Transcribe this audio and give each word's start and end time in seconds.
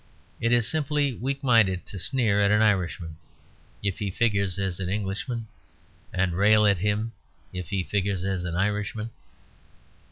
It 0.39 0.51
is 0.51 0.67
simply 0.67 1.13
weak 1.13 1.43
minded 1.43 1.85
to 1.85 1.99
sneer 1.99 2.41
at 2.41 2.49
an 2.49 2.63
Irishman 2.63 3.17
if 3.83 3.99
he 3.99 4.09
figures 4.09 4.57
as 4.57 4.79
an 4.79 4.89
Englishman, 4.89 5.45
and 6.11 6.33
rail 6.33 6.65
at 6.65 6.79
him 6.79 7.11
if 7.53 7.69
he 7.69 7.83
figures 7.83 8.25
as 8.25 8.43
an 8.43 8.55
Irishman. 8.55 9.11